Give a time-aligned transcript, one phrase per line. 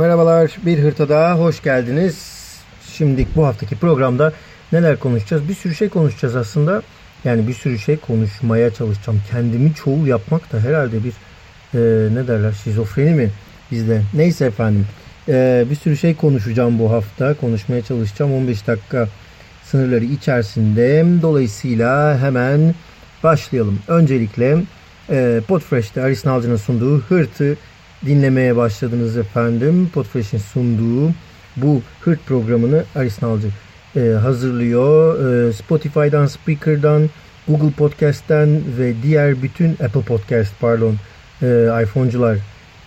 [0.00, 2.44] Merhabalar, bir hırtada hoş geldiniz.
[2.92, 4.32] Şimdi bu haftaki programda
[4.72, 5.48] neler konuşacağız?
[5.48, 6.82] Bir sürü şey konuşacağız aslında.
[7.24, 9.20] Yani bir sürü şey konuşmaya çalışacağım.
[9.30, 11.12] Kendimi çoğul yapmak da herhalde bir
[11.74, 13.30] e, ne derler şizofreni mi
[13.70, 14.02] bizde?
[14.14, 14.86] Neyse efendim.
[15.28, 17.34] E, bir sürü şey konuşacağım bu hafta.
[17.34, 19.08] Konuşmaya çalışacağım 15 dakika
[19.64, 21.04] sınırları içerisinde.
[21.22, 22.74] Dolayısıyla hemen
[23.22, 23.78] başlayalım.
[23.88, 24.58] Öncelikle
[25.10, 27.56] e, Podfresh'te Aris Nalcı'nın sunduğu Hırt'ı
[28.06, 29.90] dinlemeye başladınız efendim.
[29.94, 31.10] Podfresh'in sunduğu
[31.56, 33.48] bu Hırt programını Aris Nalcı
[33.96, 35.24] e, hazırlıyor.
[35.48, 37.10] E, Spotify'dan, Spreaker'dan,
[37.48, 40.96] Google Podcast'ten ve diğer bütün Apple Podcast pardon
[41.42, 42.38] e, iPhone'cular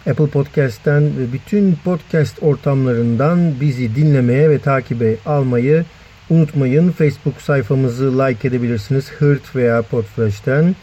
[0.09, 5.85] Apple Podcast'ten ve bütün podcast ortamlarından bizi dinlemeye ve takibe almayı
[6.29, 6.91] unutmayın.
[6.91, 9.11] Facebook sayfamızı like edebilirsiniz.
[9.11, 10.75] Hırt veya Podfresh'ten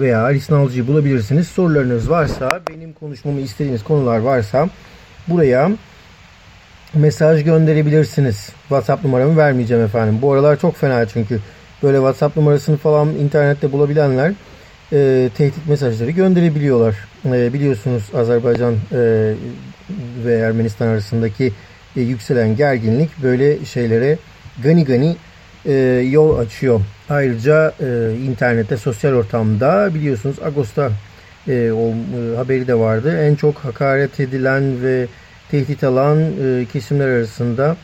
[0.00, 1.48] veya Alice Nalcı'yı bulabilirsiniz.
[1.48, 4.68] Sorularınız varsa, benim konuşmamı istediğiniz konular varsa
[5.28, 5.70] buraya
[6.94, 8.50] mesaj gönderebilirsiniz.
[8.60, 10.18] WhatsApp numaramı vermeyeceğim efendim.
[10.22, 11.40] Bu aralar çok fena çünkü
[11.82, 14.32] böyle WhatsApp numarasını falan internette bulabilenler
[14.92, 16.96] e, tehdit mesajları gönderebiliyorlar.
[17.24, 19.32] E, biliyorsunuz Azerbaycan e,
[20.24, 21.52] ve Ermenistan arasındaki
[21.96, 24.18] e, yükselen gerginlik böyle şeylere
[24.62, 25.16] gani gani
[25.66, 25.72] e,
[26.10, 26.80] yol açıyor.
[27.10, 30.90] Ayrıca e, internette, sosyal ortamda biliyorsunuz Ağustos'ta
[31.48, 33.18] e, o e, haberi de vardı.
[33.20, 35.06] En çok hakaret edilen ve
[35.50, 37.76] tehdit alan e, kesimler arasında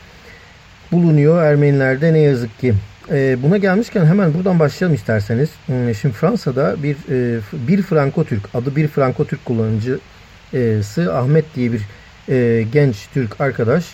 [0.93, 2.75] bulunuyor Ermenilerde ne yazık ki.
[3.11, 5.51] E, buna gelmişken hemen buradan başlayalım isterseniz.
[5.69, 11.83] E, şimdi Fransa'da bir e, bir Franko-Türk adı bir Franko-Türk kullanıcısı Ahmet diye bir
[12.29, 13.85] e, genç Türk arkadaş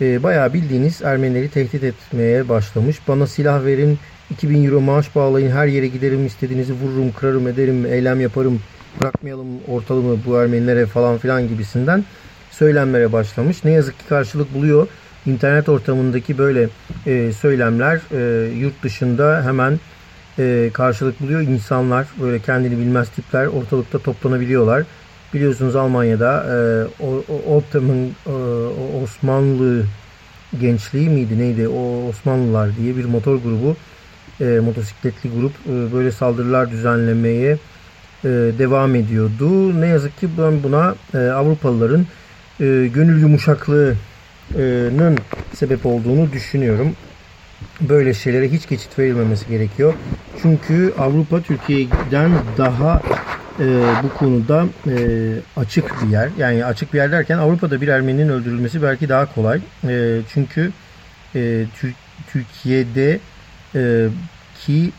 [0.00, 3.08] e, bayağı bildiğiniz Ermenileri tehdit etmeye başlamış.
[3.08, 3.98] Bana silah verin,
[4.30, 8.60] 2000 euro maaş bağlayın, her yere giderim, istediğinizi vururum, kırarım, ederim, eylem yaparım,
[9.00, 12.04] bırakmayalım ortalığımı bu Ermenilere falan filan gibisinden
[12.50, 13.64] söylemlere başlamış.
[13.64, 14.88] Ne yazık ki karşılık buluyor.
[15.26, 16.68] İnternet ortamındaki böyle
[17.06, 19.80] e, söylemler e, yurt dışında hemen
[20.38, 21.40] e, karşılık buluyor.
[21.40, 24.84] İnsanlar böyle kendini bilmez tipler ortalıkta toplanabiliyorlar.
[25.34, 26.56] Biliyorsunuz Almanya'da e,
[27.50, 28.32] Ottoman e,
[29.02, 29.84] Osmanlı
[30.60, 33.76] gençliği miydi neydi o Osmanlılar diye bir motor grubu
[34.40, 37.58] e, motosikletli grup e, böyle saldırılar düzenlemeye
[38.24, 39.80] e, devam ediyordu.
[39.80, 42.06] Ne yazık ki ben buna e, Avrupalıların
[42.60, 45.18] e, gönül yumuşaklığının
[45.54, 46.92] sebep olduğunu düşünüyorum.
[47.80, 49.94] Böyle şeylere hiç geçit verilmemesi gerekiyor.
[50.42, 53.02] Çünkü Avrupa Türkiye'den daha
[53.60, 53.64] e,
[54.02, 54.96] bu konuda e,
[55.56, 56.28] açık bir yer.
[56.38, 59.60] Yani açık bir yer derken Avrupa'da bir Ermeninin öldürülmesi belki daha kolay.
[59.88, 60.72] E, çünkü
[61.34, 61.94] e, Tür
[62.32, 63.20] Türkiye'de
[63.74, 64.08] e,
[64.66, 64.92] ki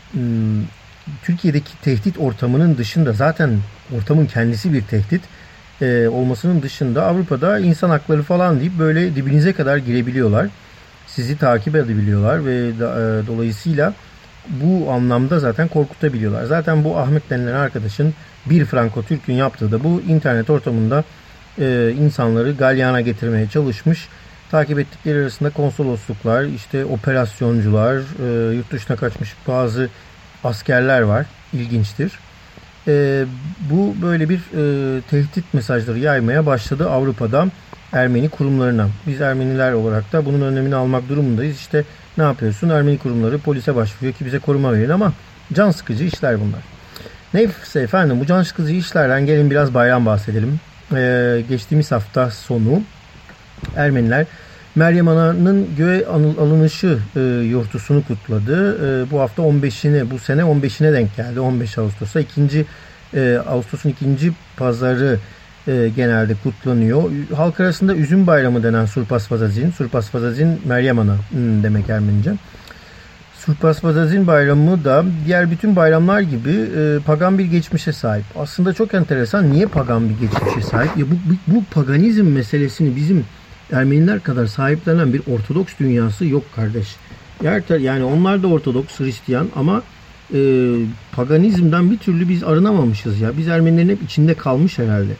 [1.22, 3.58] Türkiye'deki tehdit ortamının dışında zaten
[3.96, 5.22] ortamın kendisi bir tehdit
[5.82, 10.48] e, olmasının dışında Avrupa'da insan hakları falan deyip böyle dibinize kadar girebiliyorlar.
[11.06, 12.72] Sizi takip edebiliyorlar ve e,
[13.26, 13.94] dolayısıyla
[14.48, 16.44] bu anlamda zaten korkutabiliyorlar.
[16.44, 18.14] Zaten bu Ahmet denilen arkadaşın
[18.46, 21.04] bir Franco Türk'ün yaptığı da bu internet ortamında
[21.58, 24.08] e, insanları galyana getirmeye çalışmış.
[24.50, 29.88] Takip ettikleri arasında konsolosluklar, işte operasyoncular, e, yurt dışına kaçmış bazı
[30.44, 31.26] askerler var.
[31.52, 32.12] İlginçtir.
[32.88, 33.24] E,
[33.70, 37.48] bu böyle bir e, tehdit mesajları yaymaya başladı Avrupa'da
[37.92, 38.88] Ermeni kurumlarına.
[39.06, 41.56] Biz Ermeniler olarak da bunun önlemini almak durumundayız.
[41.56, 41.84] İşte
[42.18, 42.68] ne yapıyorsun?
[42.68, 45.12] Ermeni kurumları polise başvuruyor ki bize koruma verin ama
[45.52, 46.60] can sıkıcı işler bunlar.
[47.34, 50.60] Neyse efendim bu can sıkıcı işlerden gelin biraz bayram bahsedelim.
[50.94, 52.82] Ee, geçtiğimiz hafta sonu
[53.76, 54.26] Ermeniler
[54.74, 57.20] Meryem Ana'nın göğe alınışı e,
[57.50, 58.78] yortusunu kutladı.
[58.86, 61.40] E, bu hafta 15'ine, bu sene 15'ine denk geldi.
[61.40, 62.20] 15 Ağustos'a.
[62.20, 62.66] ikinci
[63.14, 65.18] e, Ağustos'un ikinci pazarı
[65.68, 67.10] e, genelde kutlanıyor.
[67.36, 69.70] Halk arasında üzüm bayramı denen Surpas Fazazin.
[69.70, 72.34] Surpas Fazazin Meryem Ana hmm, demek Ermenice.
[73.38, 78.24] Surpas Fazazin bayramı da diğer bütün bayramlar gibi e, pagan bir geçmişe sahip.
[78.38, 79.52] Aslında çok enteresan.
[79.52, 80.96] Niye pagan bir geçmişe sahip?
[80.96, 83.24] Ya bu, bu, bu paganizm meselesini bizim
[83.72, 86.96] Ermeniler kadar sahiplenen bir Ortodoks dünyası yok kardeş.
[87.80, 89.82] Yani onlar da Ortodoks, Hristiyan ama
[90.34, 90.38] e,
[91.12, 93.36] paganizmden bir türlü biz arınamamışız ya.
[93.38, 95.12] Biz Ermenilerin hep içinde kalmış herhalde.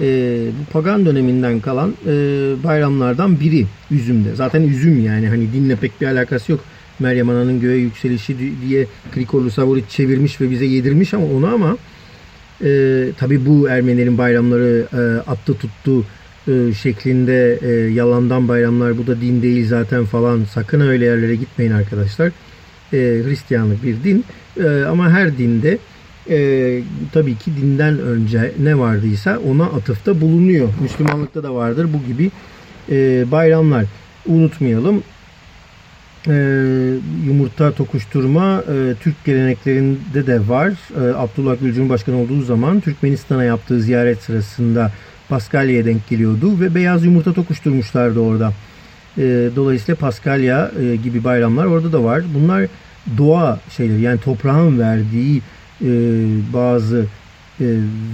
[0.00, 2.12] E, bu pagan döneminden kalan e,
[2.64, 4.34] bayramlardan biri üzümde.
[4.34, 6.60] Zaten üzüm yani hani dinle pek bir alakası yok.
[6.98, 8.36] Meryem Ana'nın göğe yükselişi
[8.68, 11.76] diye Krikorlu Savorit çevirmiş ve bize yedirmiş ama onu ama
[12.64, 16.04] e, tabi bu Ermenilerin bayramları e, attı tuttu
[16.48, 21.72] e, şeklinde e, yalandan bayramlar bu da din değil zaten falan sakın öyle yerlere gitmeyin
[21.72, 22.28] arkadaşlar.
[22.92, 24.24] E, Hristiyanlık bir din
[24.64, 25.78] e, ama her dinde
[26.30, 26.80] e,
[27.12, 30.68] tabii ki dinden önce ne vardıysa ona atıfta bulunuyor.
[30.82, 32.30] Müslümanlıkta da vardır bu gibi
[32.90, 33.84] e, bayramlar.
[34.26, 35.02] Unutmayalım
[36.28, 36.34] e,
[37.26, 40.68] yumurta tokuşturma e, Türk geleneklerinde de var.
[40.70, 44.92] E, Abdullah Gül Cumhurbaşkanı olduğu zaman Türkmenistan'a yaptığı ziyaret sırasında
[45.28, 48.52] Paskalya'ya denk geliyordu ve beyaz yumurta tokuşturmuşlardı orada.
[49.18, 52.22] E, dolayısıyla Paskalya e, gibi bayramlar orada da var.
[52.34, 52.66] Bunlar
[53.18, 55.42] doğa şeyleri yani toprağın verdiği
[55.82, 55.90] e,
[56.52, 57.06] bazı
[57.60, 57.66] e,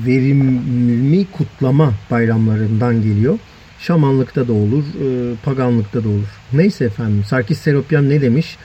[0.06, 3.38] verimli kutlama bayramlarından geliyor.
[3.80, 6.28] Şamanlıkta da olur, e, paganlıkta da olur.
[6.52, 8.56] Neyse efendim, Sarkis Seropyan ne demiş?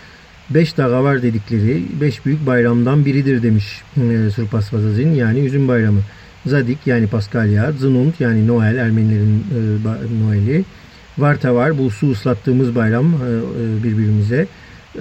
[0.49, 5.99] Beş dağa var dedikleri beş büyük bayramdan biridir demiş e, Surpas Vazazin yani üzüm bayramı.
[6.45, 10.63] Zadik yani Paskalya, Zınunt yani Noel, Ermenilerin e, Noel'i.
[11.17, 14.47] Varta var, bu su ıslattığımız bayram e, e, birbirimize.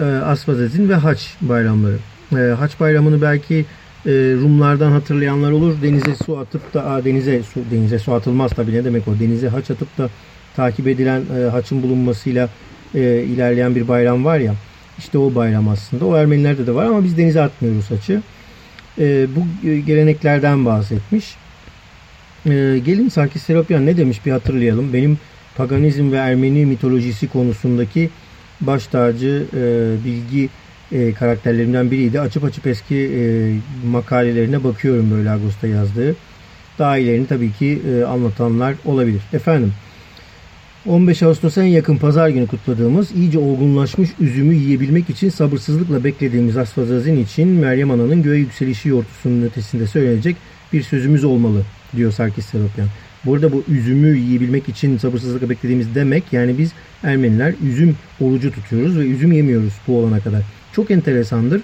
[0.01, 1.97] E, Asvazazin ve Haç bayramları.
[2.33, 3.65] E, Haç bayramını belki
[4.07, 5.75] e, Rumlardan hatırlayanlar olur.
[5.83, 9.21] Denize su atıp da a, denize su denize su atılmaz tabii ne demek o?
[9.21, 10.11] Denize haç atıp da
[10.57, 12.49] takip edilen e, haçın bulunmasıyla
[12.95, 14.55] e, ilerleyen bir bayram var ya.
[14.99, 16.07] İşte o bayram aslında.
[16.07, 18.23] O Ermenilerde de var ama biz denize atmıyoruz haçı.
[18.99, 21.37] E, bu geleneklerden bahsetmiş.
[22.47, 22.51] E,
[22.85, 24.93] gelin Sarkis Seropyan ne demiş bir hatırlayalım.
[24.93, 25.19] Benim
[25.57, 28.11] paganizm ve Ermeni mitolojisi konusundaki
[28.61, 29.61] baş tacı e,
[30.05, 30.49] bilgi
[30.93, 32.21] e, karakterlerimden biriydi.
[32.21, 33.23] Açıp açıp eski e,
[33.87, 36.17] makalelerine bakıyorum böyle Ağustos'ta yazdığı.
[36.79, 39.23] Daha ilerini tabii ki e, anlatanlar olabilir.
[39.33, 39.73] Efendim
[40.87, 47.25] 15 Ağustos'a en yakın pazar günü kutladığımız iyice olgunlaşmış üzümü yiyebilmek için sabırsızlıkla beklediğimiz Asfazazin
[47.25, 50.37] için Meryem Ana'nın göğe yükselişi yortusunun ötesinde söylenecek
[50.73, 51.63] bir sözümüz olmalı
[51.97, 52.89] diyor Sarkis Seropyan.
[53.25, 56.73] Burada bu üzümü yiyebilmek için sabırsızlıkla beklediğimiz demek yani biz
[57.03, 60.43] Ermeniler üzüm orucu tutuyoruz ve üzüm yemiyoruz bu olana kadar.
[60.73, 61.61] Çok enteresandır.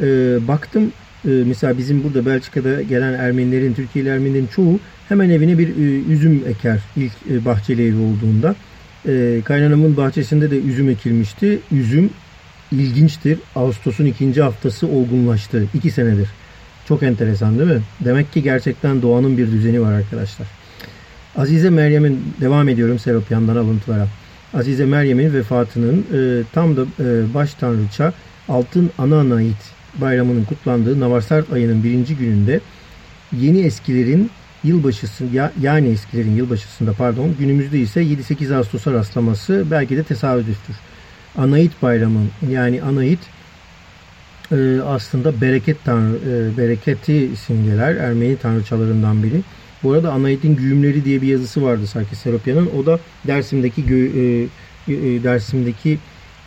[0.00, 0.06] E,
[0.48, 0.92] baktım
[1.24, 6.42] e, mesela bizim burada Belçika'da gelen Ermenilerin, Türkiye'li Ermenilerin çoğu hemen evine bir e, üzüm
[6.48, 8.54] eker ilk e, bahçeli evi olduğunda.
[9.08, 11.58] E, kaynanamın bahçesinde de üzüm ekilmişti.
[11.72, 12.10] Üzüm
[12.72, 13.38] ilginçtir.
[13.56, 15.64] Ağustos'un ikinci haftası olgunlaştı.
[15.74, 16.28] iki senedir.
[16.88, 17.82] Çok enteresan değil mi?
[18.00, 20.46] Demek ki gerçekten doğanın bir düzeni var arkadaşlar.
[21.36, 24.08] Azize Meryem'in devam ediyorum Seropyan'dan alıntılara.
[24.54, 28.12] Azize Meryem'in vefatının e, tam da e, baş tanrıça
[28.48, 29.56] Altın Ananait
[30.00, 32.60] bayramının kutlandığı Navarsart ayının birinci gününde
[33.32, 34.30] yeni eskilerin
[34.64, 40.76] yılbaşısı ya, yani eskilerin yılbaşısında pardon günümüzde ise 7-8 Ağustos'a rastlaması belki de tesadüftür.
[41.38, 42.20] Anait bayramı
[42.50, 43.18] yani Anait
[44.52, 49.40] e, aslında bereket tanrı, e, bereketi simgeler Ermeni tanrıçalarından biri.
[49.82, 52.70] Bu arada Anait'in güğümleri diye bir yazısı vardı Sarkis Seropyan'ın.
[52.78, 54.48] O da Dersim'deki gö, e,
[54.88, 55.98] e, Dersim'deki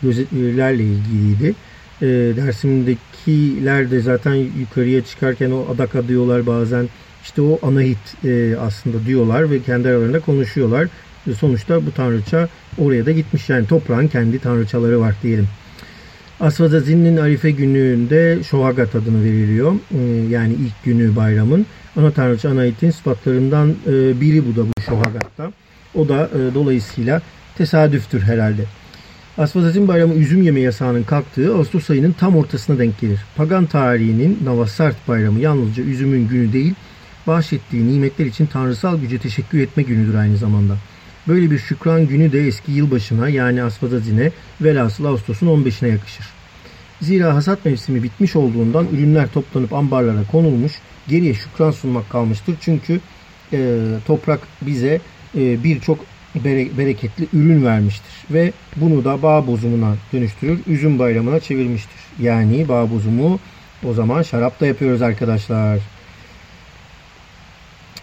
[0.02, 1.54] gözetlerle ilgiliydi.
[2.02, 6.88] E, Dersim'dekiler de zaten yukarıya çıkarken o adak adıyorlar bazen.
[7.22, 10.88] İşte o Anahit e, aslında diyorlar ve kendi aralarında konuşuyorlar.
[11.30, 12.48] E, sonuçta bu tanrıça
[12.78, 13.48] oraya da gitmiş.
[13.48, 15.48] Yani toprağın kendi tanrıçaları var diyelim.
[16.40, 19.74] Asvadazin'in Arife gününde Şohagat adını veriliyor.
[19.94, 19.98] E,
[20.30, 21.66] yani ilk günü bayramın.
[21.96, 25.52] Ana tanrıça Anahit'in sıfatlarından e, biri bu da bu Şohagat'ta.
[25.94, 27.22] O da e, dolayısıyla
[27.58, 28.62] tesadüftür herhalde.
[29.38, 33.20] Asfazazin Bayramı üzüm yeme yasağının kalktığı Ağustos ayının tam ortasına denk gelir.
[33.36, 36.74] Pagan tarihinin Navasart Bayramı yalnızca üzümün günü değil,
[37.26, 40.76] bahşettiği nimetler için tanrısal güce teşekkür etme günüdür aynı zamanda.
[41.28, 46.26] Böyle bir şükran günü de eski yılbaşına yani Asfazazine velhasıl Ağustos'un 15'ine yakışır.
[47.00, 50.72] Zira hasat mevsimi bitmiş olduğundan ürünler toplanıp ambarlara konulmuş,
[51.08, 52.54] geriye şükran sunmak kalmıştır.
[52.60, 53.00] Çünkü
[53.52, 55.00] e, toprak bize
[55.36, 55.98] e, birçok
[56.34, 58.12] bereketli ürün vermiştir.
[58.30, 62.00] Ve bunu da bağ bozumuna dönüştürür, üzüm bayramına çevirmiştir.
[62.20, 63.40] Yani bağ bozumu
[63.88, 65.78] o zaman şarap da yapıyoruz arkadaşlar.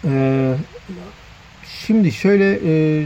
[0.04, 0.54] Ee,
[1.86, 3.04] şimdi şöyle e,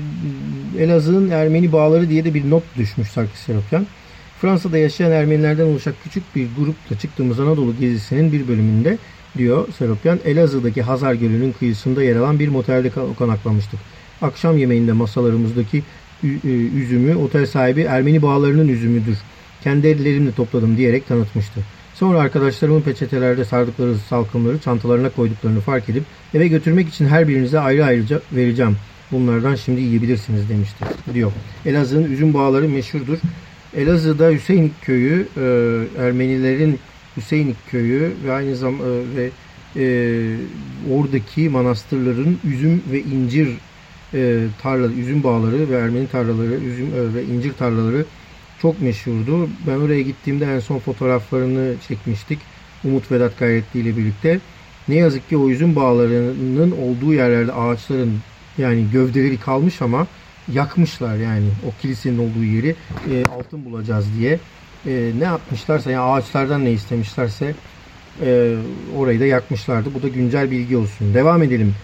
[0.78, 3.86] Elazığ'ın Ermeni bağları diye de bir not düşmüş Sarkis Seropyan.
[4.40, 8.98] Fransa'da yaşayan Ermenilerden oluşan küçük bir grupla çıktığımız Anadolu gezisinin bir bölümünde
[9.38, 13.80] diyor Seropyan, Elazığ'daki Hazar Gölü'nün kıyısında yer alan bir motelde konaklamıştık.
[14.22, 15.82] Akşam yemeğinde masalarımızdaki
[16.76, 19.18] üzümü otel sahibi Ermeni bağlarının üzümüdür.
[19.64, 21.60] Kendi ellerimle topladım diyerek tanıtmıştı.
[21.94, 27.84] Sonra arkadaşlarımın peçetelerde sardıkları salkımları çantalarına koyduklarını fark edip eve götürmek için her birinize ayrı
[27.84, 28.76] ayrıca vereceğim.
[29.12, 31.32] Bunlardan şimdi yiyebilirsiniz demişti diyor.
[31.66, 33.18] Elazığ'ın üzüm bağları meşhurdur.
[33.76, 35.42] Elazığ'da Hüseyinlik köyü, e,
[35.98, 36.78] Ermenilerin
[37.16, 39.30] Hüseyinlik köyü ve aynı zamanda e, ve
[39.76, 40.36] e,
[40.92, 43.48] oradaki manastırların üzüm ve incir
[44.14, 48.04] e, tarla, üzüm bağları ve Ermeni tarlaları, üzüm e, ve incir tarlaları
[48.62, 49.48] çok meşhurdu.
[49.66, 52.38] Ben oraya gittiğimde en son fotoğraflarını çekmiştik.
[52.84, 54.40] Umut Vedat Gayretli ile birlikte.
[54.88, 58.18] Ne yazık ki o üzüm bağlarının olduğu yerlerde ağaçların
[58.58, 60.06] yani gövdeleri kalmış ama
[60.52, 62.74] yakmışlar yani o kilisenin olduğu yeri
[63.10, 64.38] e, altın bulacağız diye
[64.86, 67.54] e, ne yapmışlarsa yani ağaçlardan ne istemişlerse
[68.22, 68.56] e,
[68.96, 69.94] orayı da yakmışlardı.
[69.94, 71.14] Bu da güncel bilgi olsun.
[71.14, 71.74] Devam edelim.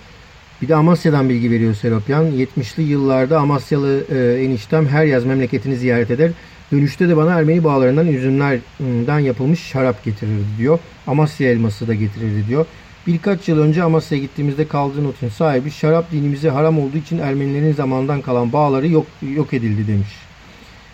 [0.63, 2.25] Bir de Amasya'dan bilgi veriyor Seropyan.
[2.25, 6.31] 70'li yıllarda Amasyalı e, eniştem her yaz memleketini ziyaret eder.
[6.73, 10.79] Dönüşte de bana Ermeni bağlarından üzümlerden yapılmış şarap getirirdi diyor.
[11.07, 12.67] Amasya elması da getirirdi diyor.
[13.07, 18.21] Birkaç yıl önce Amasya'ya gittiğimizde kaldığı notun sahibi şarap dinimize haram olduğu için Ermenilerin zamandan
[18.21, 20.17] kalan bağları yok, yok edildi demiş.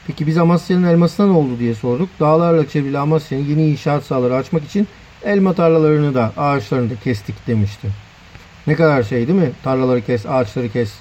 [0.07, 2.09] Peki biz Amasya'nın elmasına ne oldu diye sorduk.
[2.21, 4.89] Dağlarla çevrili Amasya'nın yeni inşaat sahaları açmak için
[5.25, 8.04] elma tarlalarını da ağaçlarını da kestik demişti.
[8.67, 9.51] Ne kadar şey değil mi?
[9.63, 10.93] Tarlaları kes, ağaçları kes.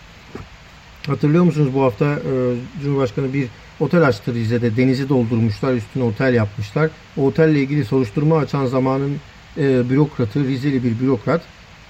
[1.07, 3.47] Hatırlıyor musunuz bu hafta e, Cumhurbaşkanı bir
[3.79, 4.77] otel açtı Rize'de.
[4.77, 6.89] Denizi doldurmuşlar, üstüne otel yapmışlar.
[7.17, 9.17] O otelle ilgili soruşturma açan zamanın
[9.57, 11.41] e, bürokratı, Rizeli bir bürokrat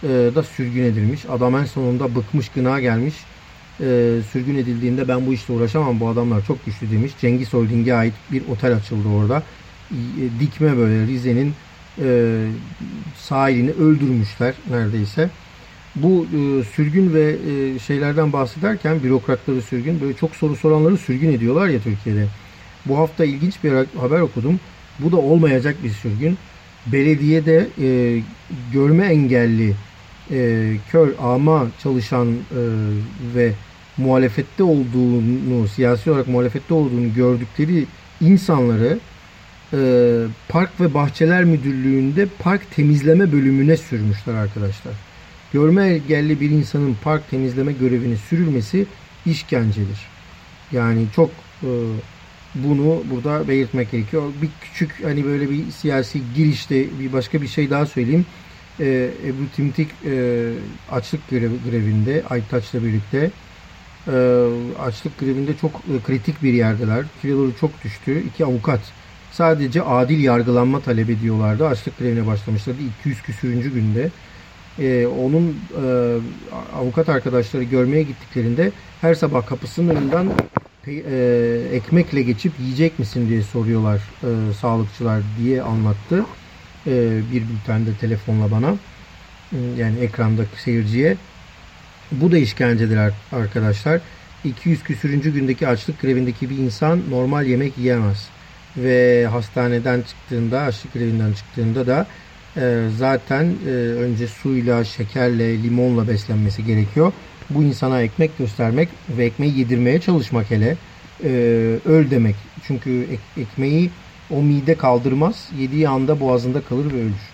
[0.04, 1.26] e, da sürgün edilmiş.
[1.30, 3.16] Adam en sonunda bıkmış, gına gelmiş.
[3.80, 7.12] E, sürgün edildiğinde ben bu işle uğraşamam, bu adamlar çok güçlü demiş.
[7.22, 9.44] Cengiz Holding'e ait bir otel açıldı orada.
[9.92, 11.54] E, dikme böyle Rize'nin
[12.02, 12.38] e,
[13.18, 15.30] sahilini öldürmüşler neredeyse.
[15.96, 21.68] Bu e, sürgün ve e, şeylerden bahsederken bürokratları sürgün böyle çok soru soranları sürgün ediyorlar
[21.68, 22.28] ya Türkiye'de.
[22.86, 24.60] Bu hafta ilginç bir haber okudum.
[25.00, 26.38] Bu da olmayacak bir sürgün.
[26.86, 28.20] Belediyede e,
[28.74, 29.74] görme engelli
[30.32, 32.36] e, kör ama çalışan e,
[33.36, 33.52] ve
[33.98, 37.86] muhalefette olduğunu, siyasi olarak muhalefette olduğunu gördükleri
[38.22, 39.00] insanları
[39.74, 39.80] e,
[40.50, 44.94] Park ve Bahçeler Müdürlüğü'nde park temizleme bölümüne sürmüşler arkadaşlar.
[45.54, 48.86] Görme engelli bir insanın park temizleme görevini sürülmesi
[49.26, 50.00] işkencedir.
[50.72, 51.30] Yani çok
[51.64, 51.70] e,
[52.56, 54.24] bunu burada belirtmek gerekiyor.
[54.42, 58.26] Bir küçük hani böyle bir siyasi girişte bir başka bir şey daha söyleyeyim.
[58.80, 60.44] E, Ebru Timtik e,
[60.92, 63.32] açlık grevi, grevinde Aytaç'la birlikte
[64.08, 64.46] e,
[64.80, 67.06] açlık grevinde çok e, kritik bir yerdeler.
[67.22, 68.24] Kiloları çok düştü.
[68.28, 68.82] İki avukat
[69.32, 71.68] sadece adil yargılanma talep ediyorlardı.
[71.68, 74.10] Açlık grevine başlamışlardı 200 küsürüncü günde.
[74.80, 76.18] Ee, onun e,
[76.76, 80.30] avukat arkadaşları görmeye gittiklerinde her sabah kapısının önünden
[80.88, 86.26] e, ekmekle geçip yiyecek misin diye soruyorlar e, sağlıkçılar diye anlattı.
[86.88, 88.76] E, bir bültende telefonla bana.
[89.54, 91.18] E, yani ekrandaki seyirciye.
[92.12, 93.00] Bu da işkencedir
[93.32, 94.02] arkadaşlar.
[94.44, 98.30] 200 küsürüncü gündeki açlık grevindeki bir insan normal yemek yiyemez
[98.78, 102.08] ve hastaneden çıktığında, açlık grevinden çıktığında da
[102.58, 107.12] e, zaten e, önce suyla, şekerle, limonla beslenmesi gerekiyor.
[107.50, 110.78] Bu insana ekmek göstermek ve ekmeği yedirmeye çalışmak hele
[111.24, 111.30] e,
[111.86, 112.36] öl demek.
[112.68, 113.90] Çünkü ek, ekmeği
[114.32, 115.50] o mide kaldırmaz.
[115.60, 117.34] Yediği anda boğazında kalır ve ölür.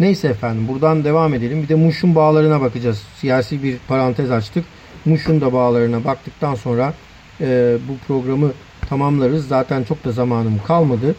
[0.00, 1.62] Neyse efendim buradan devam edelim.
[1.62, 3.02] Bir de Muş'un bağlarına bakacağız.
[3.16, 4.64] Siyasi bir parantez açtık.
[5.04, 6.94] Muş'un da bağlarına baktıktan sonra
[7.40, 8.52] e, bu programı
[8.88, 9.48] tamamlarız.
[9.48, 11.14] Zaten çok da zamanım kalmadı.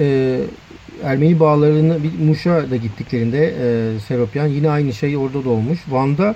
[0.00, 0.40] Ee,
[1.04, 5.78] Ermeni bağlarını Muş'a da gittiklerinde e, Seropyan yine aynı şey orada da olmuş.
[5.88, 6.34] Van'da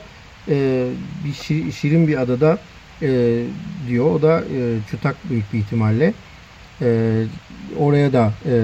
[0.49, 0.87] e,
[1.25, 2.59] bir şir, şirin bir adada
[3.03, 3.43] e,
[3.89, 4.15] diyor.
[4.15, 6.15] O da e, Çutak büyük bir ihtimalle.
[6.81, 7.23] E,
[7.79, 8.55] oraya da e,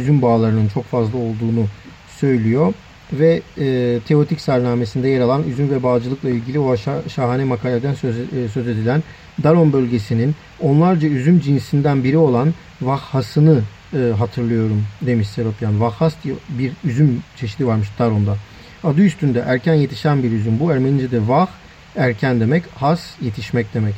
[0.00, 1.66] üzüm bağlarının çok fazla olduğunu
[2.08, 2.74] söylüyor.
[3.12, 6.76] Ve e, Teotik Sarnamesi'nde yer alan üzüm ve bağcılıkla ilgili o
[7.08, 9.02] şahane makaleden söz, e, söz edilen
[9.42, 13.62] Daron bölgesinin onlarca üzüm cinsinden biri olan vahhasını
[13.94, 15.80] e, hatırlıyorum demiş Seropyan.
[15.80, 18.36] Vahhas diye bir üzüm çeşidi varmış Daron'da.
[18.84, 20.60] Adı üstünde erken yetişen bir üzüm.
[20.60, 21.48] Bu Ermenice'de vah
[21.96, 23.94] erken demek, has yetişmek demek.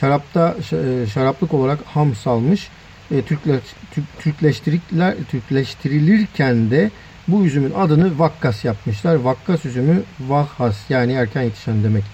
[0.00, 2.68] Şarapta e, şaraplık olarak ham salmış.
[3.10, 3.60] E, Türkleş,
[4.18, 6.90] Türkleştirirler, Türkleştirilirken de
[7.28, 9.14] bu üzümün adını vakkas yapmışlar.
[9.14, 12.04] Vakkas üzümü vahhas yani erken yetişen demek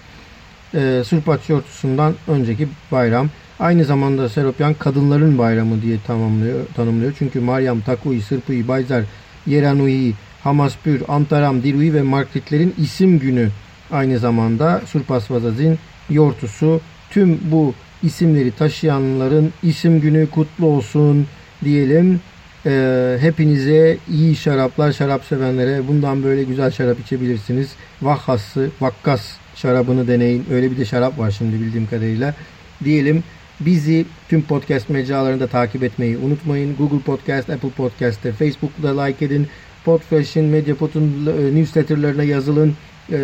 [0.75, 3.29] e, Sırpaç Yortusu'ndan önceki bayram.
[3.59, 7.13] Aynı zamanda Seropyan kadınların bayramı diye tamamlıyor, tanımlıyor.
[7.19, 9.03] Çünkü Maryam, Takui, Sırpui, Bayzar,
[9.47, 10.13] Yeranui,
[10.43, 13.49] Hamaspür, Antaram, Dirui ve Markritlerin isim günü
[13.91, 15.79] aynı zamanda Surpas Vazazin
[16.09, 16.81] Yortusu.
[17.09, 21.27] Tüm bu isimleri taşıyanların isim günü kutlu olsun
[21.63, 22.19] diyelim.
[22.65, 27.69] Ee, hepinize iyi şaraplar, şarap sevenlere bundan böyle güzel şarap içebilirsiniz.
[28.01, 29.21] Vahhası, vakkas
[29.55, 30.45] şarabını deneyin.
[30.51, 32.35] Öyle bir de şarap var şimdi bildiğim kadarıyla.
[32.83, 33.23] Diyelim
[33.59, 36.75] bizi tüm podcast mecralarında takip etmeyi unutmayın.
[36.75, 39.47] Google Podcast, Apple Podcast'te, Facebook'ta like edin.
[39.85, 42.73] Podfresh'in, Mediapod'un e, newsletterlarına yazılın
[43.11, 43.17] e,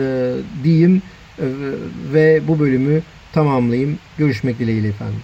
[0.64, 1.02] diyeyim
[1.40, 1.46] e,
[2.14, 3.02] ve bu bölümü
[3.34, 4.00] tamamlayayım.
[4.18, 5.22] Görüşmek dileğiyle efendim.